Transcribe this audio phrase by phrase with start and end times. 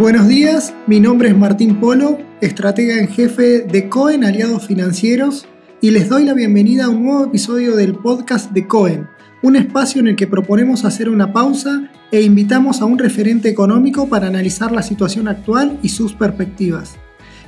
[0.00, 5.46] Buenos días, mi nombre es Martín Polo, estratega en jefe de Cohen Aliados Financieros,
[5.82, 9.08] y les doy la bienvenida a un nuevo episodio del podcast de Cohen,
[9.42, 14.08] un espacio en el que proponemos hacer una pausa e invitamos a un referente económico
[14.08, 16.96] para analizar la situación actual y sus perspectivas.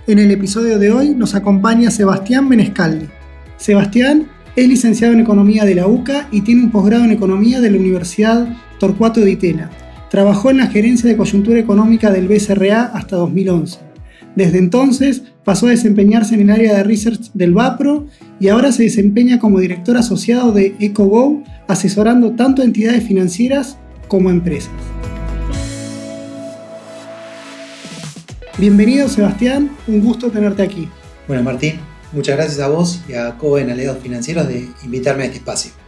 [0.06, 3.08] En el episodio de hoy nos acompaña Sebastián Menescaldi.
[3.56, 7.70] Sebastián es licenciado en Economía de la UCA y tiene un posgrado en Economía de
[7.70, 8.46] la Universidad
[8.78, 9.70] Torcuato de Itela.
[10.12, 13.78] Trabajó en la gerencia de coyuntura económica del BCRA hasta 2011.
[14.36, 18.08] Desde entonces pasó a desempeñarse en el área de research del VAPRO
[18.38, 24.70] y ahora se desempeña como director asociado de EcoGo, asesorando tanto entidades financieras como empresas.
[28.58, 30.90] Bienvenido Sebastián, un gusto tenerte aquí.
[31.26, 31.76] Bueno Martín,
[32.12, 35.81] muchas gracias a vos y a Cohen Aliados Financieros de invitarme a este espacio.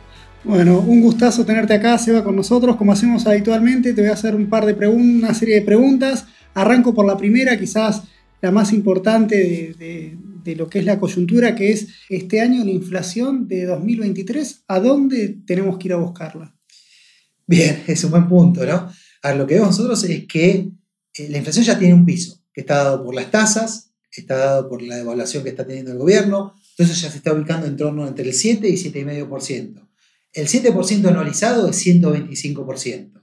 [0.44, 2.76] Bueno, un gustazo tenerte acá, Seba, con nosotros.
[2.76, 6.26] Como hacemos habitualmente, te voy a hacer un par de una serie de preguntas.
[6.52, 8.02] Arranco por la primera, quizás
[8.42, 13.48] la más importante de, lo que es la coyuntura, que es este año la inflación
[13.48, 14.64] de 2023.
[14.68, 16.54] ¿A dónde tenemos que ir a buscarla?
[17.46, 18.90] Bien, es un buen punto, ¿no?
[19.22, 20.68] A lo que vemos nosotros es que
[21.14, 24.68] eh, la inflación ya tiene un piso, que está dado por las tasas, está dado
[24.68, 28.06] por la devaluación que está teniendo el gobierno, entonces ya se está ubicando en torno
[28.06, 29.84] entre el 7 y 7,5%.
[30.34, 33.22] El 7% anualizado es 125%.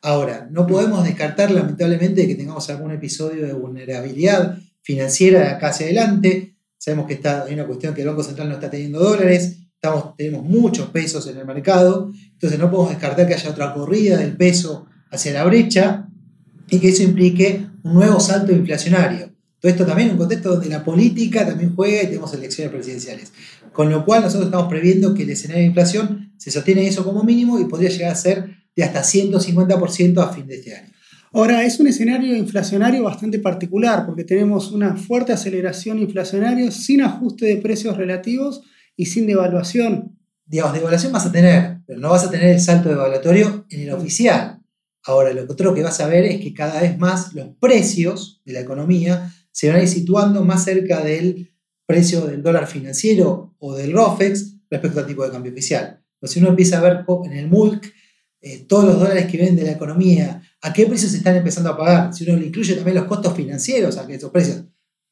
[0.00, 5.86] Ahora, no podemos descartar lamentablemente que tengamos algún episodio de vulnerabilidad financiera de acá hacia
[5.86, 6.56] adelante.
[6.78, 9.58] Sabemos que está, hay una cuestión que el Banco Central no está teniendo dólares,
[10.16, 14.36] tenemos muchos pesos en el mercado, entonces no podemos descartar que haya otra corrida del
[14.36, 16.08] peso hacia la brecha
[16.70, 19.30] y que eso implique un nuevo salto inflacionario.
[19.60, 23.32] Todo esto también en un contexto donde la política también juega y tenemos elecciones presidenciales.
[23.72, 27.22] Con lo cual nosotros estamos previendo que el escenario de inflación se sostiene eso como
[27.22, 30.94] mínimo y podría llegar a ser de hasta 150% a fin de este año.
[31.32, 37.46] Ahora, es un escenario inflacionario bastante particular porque tenemos una fuerte aceleración inflacionaria sin ajuste
[37.46, 38.62] de precios relativos
[38.96, 40.16] y sin devaluación.
[40.46, 43.90] Digamos, devaluación vas a tener, pero no vas a tener el salto devaluatorio en el
[43.90, 44.60] oficial.
[45.02, 48.52] Ahora, lo otro que vas a ver es que cada vez más los precios de
[48.52, 51.52] la economía se van a ir situando más cerca del
[51.84, 56.03] precio del dólar financiero o del ROFEX respecto al tipo de cambio oficial.
[56.26, 57.92] Si uno empieza a ver en el MULC
[58.40, 61.70] eh, todos los dólares que vienen de la economía, a qué precios se están empezando
[61.70, 64.64] a pagar, si uno le incluye también los costos financieros a esos precios.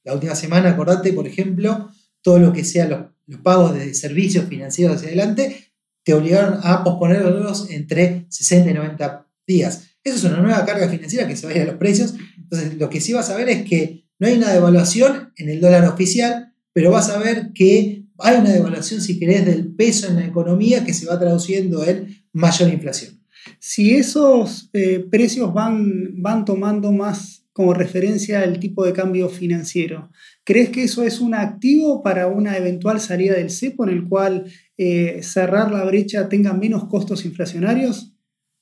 [0.04, 1.90] La última semana, acordate, por ejemplo,
[2.22, 5.72] todo lo que sea los, los pagos de servicios financieros hacia adelante,
[6.04, 9.88] te obligaron a posponerlos entre 60 y 90 días.
[10.04, 12.14] Eso es una nueva carga financiera que se va a ir a los precios.
[12.36, 15.60] Entonces, lo que sí vas a ver es que no hay una devaluación en el
[15.60, 20.16] dólar oficial, pero vas a ver que hay una devaluación, si querés, del peso en
[20.16, 23.20] la economía que se va traduciendo en mayor inflación.
[23.58, 30.10] Si esos eh, precios van, van tomando más como referencia el tipo de cambio financiero,
[30.44, 34.46] ¿crees que eso es un activo para una eventual salida del cepo en el cual
[34.78, 38.14] eh, cerrar la brecha tenga menos costos inflacionarios?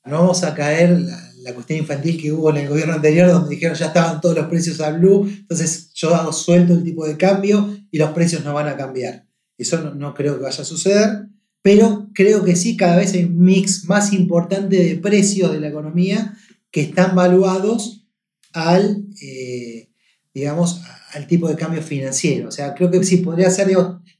[0.05, 0.99] No vamos a caer
[1.43, 4.47] la cuestión infantil que hubo en el gobierno anterior, donde dijeron ya estaban todos los
[4.47, 8.55] precios a blue, entonces yo hago suelto el tipo de cambio y los precios no
[8.55, 9.30] van a cambiar.
[9.61, 11.29] Eso no, creo que vaya a suceder,
[11.61, 15.69] pero creo que sí, cada vez hay un mix más importante de precios de la
[15.69, 16.35] economía
[16.71, 18.07] que están valuados
[18.55, 19.91] al, eh,
[20.33, 20.81] digamos,
[21.13, 22.49] al tipo de cambio financiero.
[22.49, 23.69] O sea, creo que sí podría ser,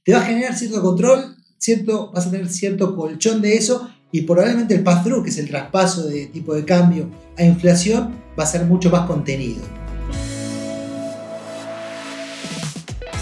[0.05, 4.23] te va a generar cierto control, cierto, vas a tener cierto colchón de eso y
[4.23, 7.09] probablemente el pass-through, que es el traspaso de tipo de cambio
[7.39, 9.80] a inflación, va a ser mucho más contenido.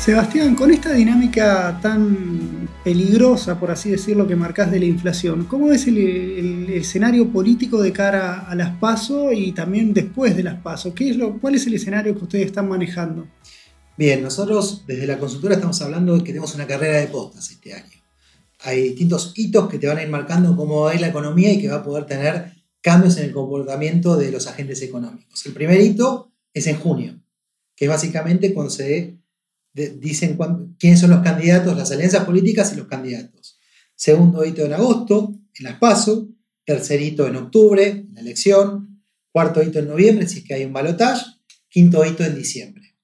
[0.08, 5.66] Sebastián, con esta dinámica tan peligrosa, por así decirlo, que marcas de la inflación, ¿cómo
[5.66, 10.94] ves el, escenario político de cara a las PASO y también después de las PASO?
[10.94, 13.28] ¿Qué es lo, ¿Cuál es el escenario que ustedes están manejando?
[13.98, 17.74] Bien, nosotros desde la consultora estamos hablando de que tenemos una carrera de postas este
[17.74, 17.98] año
[18.60, 21.52] hay distintos hitos que te van a ir marcando cómo va a ir la economía
[21.52, 25.44] y que va a poder tener cambios en el comportamiento de los agentes económicos.
[25.44, 27.20] El primer hito es en junio,
[27.76, 29.17] que es básicamente cuando se
[29.86, 30.38] dicen
[30.78, 33.58] quiénes son los candidatos, las alianzas políticas y los candidatos.
[33.94, 36.28] Segundo hito en agosto, en las PASO.
[36.64, 39.02] Tercer hito en octubre, en la elección.
[39.32, 41.24] Cuarto hito en noviembre, si es que hay un balotaje.
[41.68, 42.94] Quinto hito en diciembre.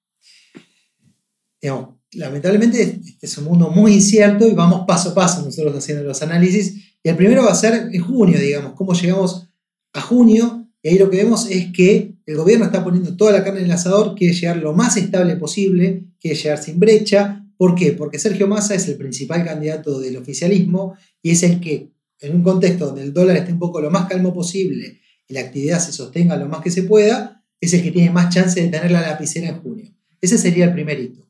[1.61, 6.05] Digamos, lamentablemente este es un mundo muy incierto y vamos paso a paso nosotros haciendo
[6.05, 6.75] los análisis.
[7.03, 9.49] Y el primero va a ser en junio, digamos, cómo llegamos
[9.93, 10.64] a junio.
[10.85, 13.65] Y ahí lo que vemos es que el gobierno está poniendo toda la carne en
[13.65, 17.43] el asador, quiere llegar lo más estable posible, quiere llegar sin brecha.
[17.57, 17.93] ¿Por qué?
[17.93, 21.91] Porque Sergio Massa es el principal candidato del oficialismo y es el que,
[22.21, 25.41] en un contexto donde el dólar esté un poco lo más calmo posible y la
[25.41, 28.69] actividad se sostenga lo más que se pueda, es el que tiene más chance de
[28.69, 29.91] tener la lapicera en junio.
[30.21, 31.27] Ese sería el primer hito.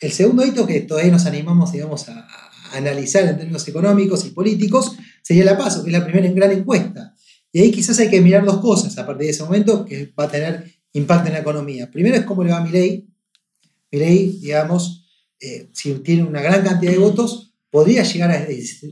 [0.00, 2.26] El segundo hito que todavía nos animamos, digamos, a,
[2.72, 7.14] analizar en términos económicos y políticos sería la PASO, que es la primera gran encuesta.
[7.58, 10.26] Y ahí quizás hay que mirar dos cosas a partir de ese momento que va
[10.26, 11.90] a tener impacto en la economía.
[11.90, 13.08] Primero es cómo le va a Milei.
[13.90, 15.10] Milei, digamos,
[15.40, 18.46] eh, si tiene una gran cantidad de votos, podría llegar a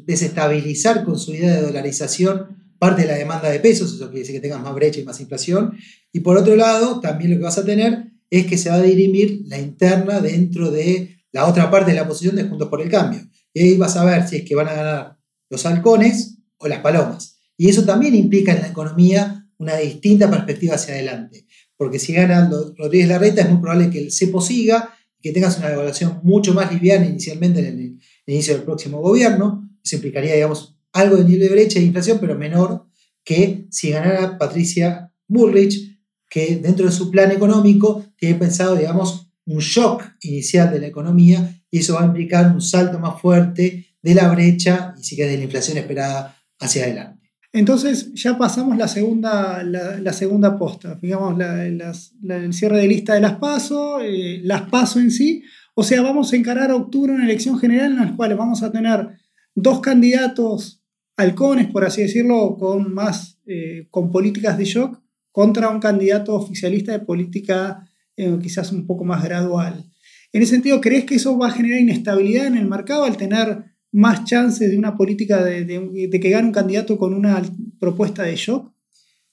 [0.04, 4.34] desestabilizar con su idea de dolarización parte de la demanda de pesos, eso quiere decir
[4.34, 5.78] que tengas más brecha y más inflación.
[6.12, 8.82] Y por otro lado, también lo que vas a tener es que se va a
[8.82, 12.90] dirimir la interna dentro de la otra parte de la posición de Juntos por el
[12.90, 13.20] Cambio.
[13.54, 15.18] Y ahí vas a ver si es que van a ganar
[15.50, 17.35] los halcones o las palomas.
[17.56, 21.46] Y eso también implica en la economía una distinta perspectiva hacia adelante.
[21.76, 25.68] Porque si gana Rodríguez Larreta es muy probable que el cepo siga, que tengas una
[25.68, 29.68] devaluación mucho más liviana inicialmente en el, inicio del próximo gobierno.
[29.84, 32.86] Eso implicaría, digamos, algo de nivel de brecha de inflación, pero menor
[33.24, 35.98] que si ganara Patricia Bullrich,
[36.28, 41.60] que dentro de su plan económico tiene pensado, digamos, un shock inicial de la economía
[41.70, 45.26] y eso va a implicar un salto más fuerte de la brecha y sí que
[45.26, 47.15] de la inflación esperada hacia adelante.
[47.56, 53.38] Entonces ya pasamos la segunda, la, segunda posta, digamos, el cierre de lista de las
[53.38, 55.42] PASO, eh, las PASO en sí.
[55.74, 58.70] O sea, vamos a encarar a octubre una elección general en la cual vamos a
[58.70, 59.08] tener
[59.54, 60.84] dos candidatos
[61.16, 65.00] halcones, por así decirlo, con más, eh, con políticas de shock,
[65.32, 67.88] contra un candidato oficialista de política
[68.18, 69.90] eh, quizás un poco más gradual.
[70.30, 73.75] En ese sentido, ¿crees que eso va a generar inestabilidad en el mercado al tener
[73.96, 75.64] más chances de una política de,
[76.10, 77.42] que gane un candidato con una
[77.80, 78.70] propuesta de shock?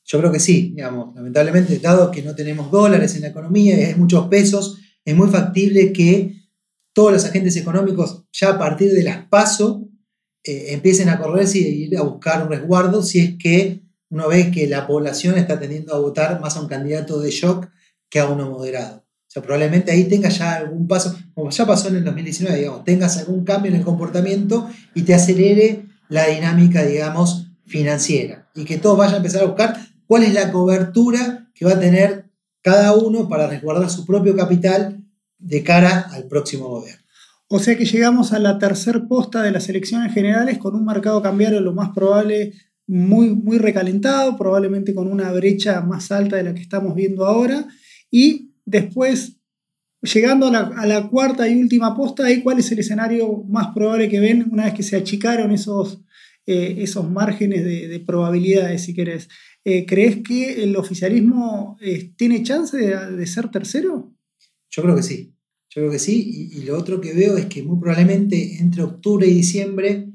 [0.06, 3.84] Yo creo que sí, digamos, lamentablemente, dado que no tenemos dólares en la economía y
[3.84, 6.38] hay muchos pesos, es muy factible que
[6.94, 9.90] todos los agentes económicos ya a partir de las PASO
[10.46, 14.50] eh, empiecen a correrse y ir a buscar un resguardo si es que uno ve
[14.50, 17.68] que la población está tendiendo a votar más a un candidato de shock
[18.10, 19.03] que a uno moderado.
[19.34, 23.18] Sea, probablemente ahí tengas ya algún paso, como ya pasó en el 2019, digamos, tengas
[23.18, 28.48] algún cambio en el comportamiento y te acelere la dinámica, digamos, financiera.
[28.54, 29.76] Y que todos vayan a empezar a buscar
[30.06, 32.30] cuál es la cobertura que va a tener
[32.62, 35.04] cada uno para resguardar su propio capital
[35.40, 37.02] de cara al próximo gobierno.
[37.48, 41.24] O sea que llegamos a la tercer posta de las elecciones generales con un mercado
[41.24, 42.54] cambiario lo más probable
[42.86, 47.68] muy, muy recalentado, probablemente con una brecha más alta de la que estamos viendo ahora.
[48.12, 49.38] Y después,
[50.02, 54.48] llegando a la, cuarta y última posta, ¿cuál es el escenario más probable que ven
[54.52, 56.02] una vez que se achicaron esos,
[56.46, 59.30] eh, esos márgenes de, probabilidades, si querés?
[59.66, 64.14] Eh, ¿Crees que el oficialismo eh, tiene chance de, ser tercero?
[64.70, 65.36] Yo creo que sí.
[65.70, 66.50] Yo creo que sí.
[66.54, 70.14] Y, y lo otro que veo es que muy probablemente entre octubre y diciembre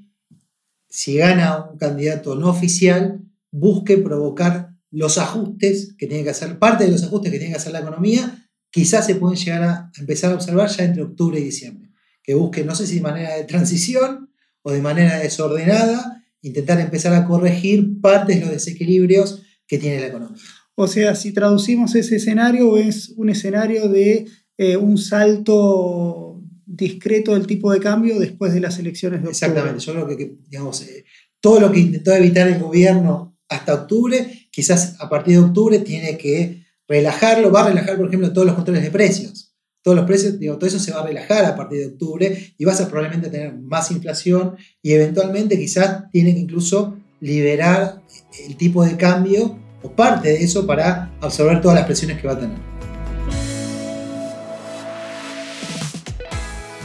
[0.89, 6.85] si gana un candidato no oficial, busque provocar los ajustes que tiene que hacer, parte
[6.85, 10.33] de los ajustes que tiene que hacer la economía, quizás se pueden llegar a empezar
[10.33, 11.91] a observar ya entre octubre y diciembre.
[12.23, 14.31] Que busque, no sé si de manera de transición
[14.63, 20.07] o de manera desordenada, intentar empezar a corregir partes de los desequilibrios que tiene la
[20.07, 20.43] economía.
[20.75, 24.27] O sea, si traducimos ese escenario, es un escenario de
[24.57, 29.49] eh, un salto discreto del tipo de cambio después de las elecciones de octubre.
[29.49, 31.05] Exactamente, yo creo que, digamos, eh,
[31.41, 36.17] todo lo que intentó evitar el gobierno hasta octubre, quizás a partir de octubre tiene
[36.19, 39.55] que relajarlo, va a relajar, por ejemplo, todos los controles de precios.
[39.83, 42.65] Todos los precios, digo, todo eso se va a relajar a partir de octubre y
[42.65, 48.03] vas a probablemente tener más inflación y eventualmente quizás tiene que incluso liberar
[48.47, 52.35] el tipo de cambio o parte de eso para absorber todas las presiones que va
[52.35, 52.59] a tener.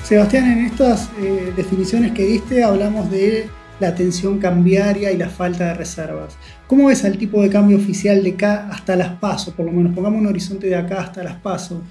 [0.03, 3.49] Sebastián, en estas eh, definiciones que diste hablamos de
[3.83, 6.35] la tensión cambiaria y la falta de reservas.
[6.67, 9.53] ¿Cómo ves al tipo de cambio oficial de acá hasta las pasos?
[9.53, 11.81] Por lo menos pongamos un horizonte de acá hasta las pasos.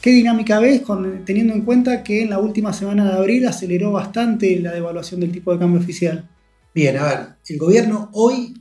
[0.00, 0.82] ¿Qué dinámica ves
[1.24, 5.32] teniendo en cuenta que en la última semana de abril aceleró bastante la devaluación del
[5.32, 6.28] tipo de cambio oficial?
[6.74, 8.54] Bien, a ver, el gobierno hoy,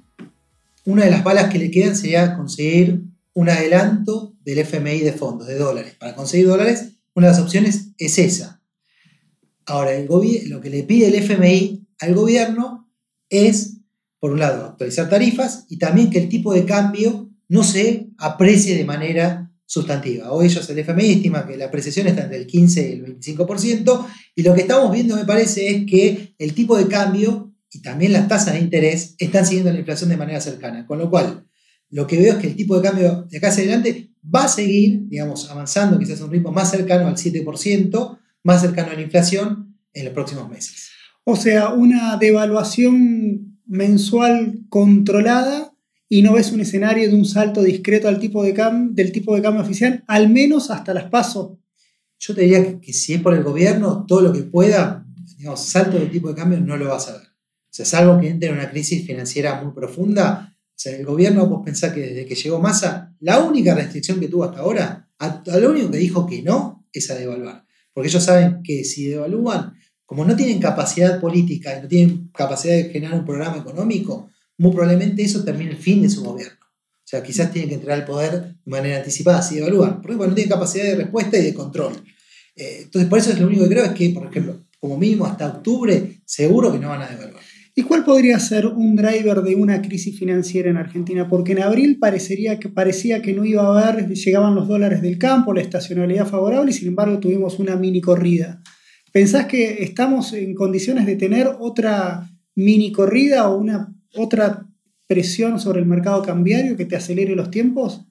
[0.86, 3.04] una de las balas que le quedan sería conseguir
[3.34, 5.96] un adelanto del FMI de fondos, de dólares.
[6.00, 8.58] Para conseguir dólares, una de las opciones es esa
[9.68, 12.77] Ahora, lo que le pide el FMI al gobierno
[13.30, 13.78] es,
[14.20, 18.76] por un lado, actualizar tarifas y también que el tipo de cambio no se aprecie
[18.76, 20.32] de manera sustantiva.
[20.32, 24.08] Hoy ellos, el FMI, estima que la apreciación está entre el 15 y el 25%,
[24.36, 28.14] y lo que estamos viendo, me parece, es que el tipo de cambio y también
[28.14, 30.86] las tasas de interés están siguiendo la inflación de manera cercana.
[30.86, 31.46] Con lo cual,
[31.90, 34.48] lo que veo es que el tipo de cambio de acá hacia adelante va a
[34.48, 39.02] seguir, digamos, avanzando quizás a un ritmo más cercano al 7%, más cercano a la
[39.02, 40.90] inflación en los próximos meses.
[41.30, 45.74] O sea, una devaluación mensual controlada
[46.08, 48.54] y no ves un escenario de un salto discreto al tipo de
[48.92, 51.58] del tipo de cambio oficial, al menos hasta las pasos.
[52.18, 55.06] Yo te diría que, si es por el gobierno, todo lo que pueda,
[55.38, 57.24] digamos, salto del tipo de cambio no lo vas a ver.
[57.24, 61.46] O sea, salvo que entre en una crisis financiera muy profunda, o sea, el gobierno,
[61.48, 65.44] vos pensás que desde que llegó Massa, la única restricción que tuvo hasta ahora, a,
[65.60, 67.66] lo único que dijo que no, es a devaluar.
[67.94, 69.74] Porque ellos saben que si devalúan,
[70.08, 74.72] como no tienen capacidad política y no tienen capacidad de generar un programa económico, muy
[74.72, 76.58] probablemente eso termine el fin de su gobierno.
[76.62, 80.34] O sea, quizás tienen que entrar al poder de manera anticipada si devalúan, porque no
[80.34, 81.94] tienen capacidad de respuesta y de control.
[82.56, 85.26] Eh, entonces, por eso es lo único que creo es que, por ejemplo, como mínimo
[85.26, 87.44] hasta octubre, seguro que no van a devaluar.
[87.76, 91.28] ¿Y cuál podría ser un driver de una crisis financiera en Argentina?
[91.28, 95.18] Porque en abril parecería que, parecía que no iba a haber, llegaban los dólares del
[95.18, 98.64] campo, la estacionalidad favorable y sin embargo tuvimos una mini corrida.
[99.12, 104.68] ¿Pensás que estamos en condiciones de tener otra mini corrida o una otra
[105.08, 108.02] presión sobre el mercado cambiario que te acelere los tiempos?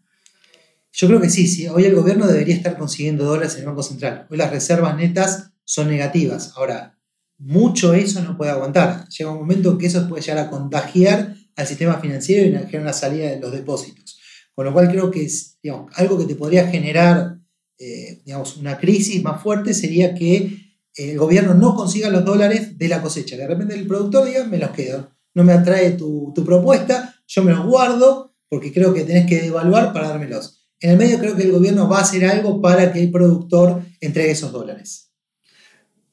[0.92, 1.68] Yo creo que sí, sí.
[1.68, 4.26] Hoy el gobierno debería estar consiguiendo dólares en el Banco Central.
[4.30, 6.52] Hoy las reservas netas son negativas.
[6.56, 6.98] Ahora,
[7.38, 9.06] mucho eso no puede aguantar.
[9.08, 12.80] Llega un momento en que eso puede llegar a contagiar al sistema financiero y generar
[12.80, 14.18] una salida de los depósitos.
[14.54, 15.58] Con lo cual creo que es,
[15.96, 17.36] algo que te podría generar
[17.78, 20.65] eh, digamos, una crisis más fuerte sería que
[20.96, 23.36] el gobierno no consiga los dólares de la cosecha.
[23.36, 25.10] De repente el productor diga, me los quedo.
[25.34, 29.42] No me atrae tu, tu propuesta, yo me los guardo porque creo que tenés que
[29.42, 30.66] devaluar para dármelos.
[30.80, 33.82] En el medio creo que el gobierno va a hacer algo para que el productor
[34.00, 35.06] entregue esos dólares.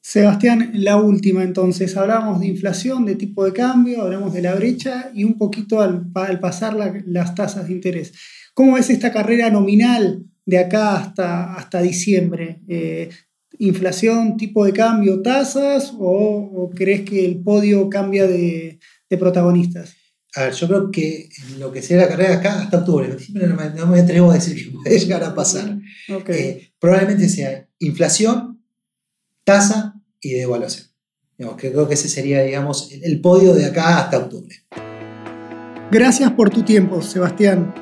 [0.00, 5.10] Sebastián, la última entonces, hablamos de inflación, de tipo de cambio, hablamos de la brecha
[5.14, 6.10] y un poquito al,
[6.40, 6.76] pasar
[7.06, 8.12] las tasas de interés.
[8.52, 12.60] ¿Cómo es esta carrera nominal de acá hasta, hasta diciembre?
[12.68, 13.08] Eh,
[13.58, 18.78] ¿Inflación, tipo de cambio, tasas o, crees que el podio cambia de,
[19.18, 19.94] protagonistas?
[20.34, 23.86] A ver, yo creo que en lo que sea la carrera acá hasta octubre, no
[23.86, 25.78] me, atrevo a decir que puede llegar a pasar.
[26.08, 28.60] Eh, probablemente sea inflación,
[29.44, 30.88] tasa y de evaluación.
[31.38, 34.56] que creo que ese sería, digamos, el podio de acá hasta octubre.
[35.92, 37.72] Gracias por tu tiempo, Sebastián.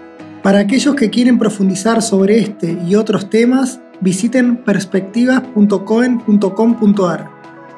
[0.42, 7.30] Para aquellos que quieren profundizar sobre este y otros temas, visiten perspectivas.coen.com.ar,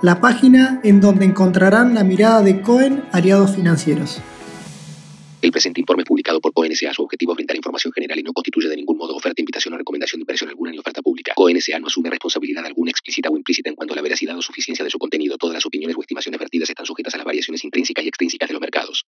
[0.02, 4.21] la página en donde encontrarán la mirada de Cohen Aliados Financieros.
[5.45, 8.66] El presente informe publicado por CONSA su objetivo es brindar información general y no constituye
[8.66, 11.35] de ningún modo oferta, invitación o recomendación de inversión alguna ni oferta pública.
[11.37, 14.83] CONSA no asume responsabilidad alguna explícita o implícita en cuanto a la veracidad o suficiencia
[14.83, 15.37] de su contenido.
[15.37, 18.54] Todas las opiniones o estimaciones vertidas están sujetas a las variaciones intrínsecas y extrínsecas de
[18.54, 19.02] los mercados.